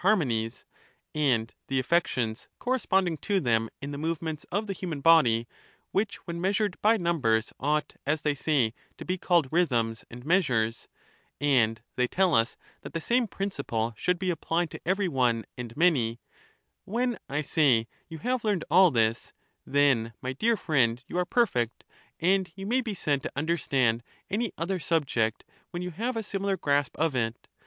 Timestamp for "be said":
22.81-23.21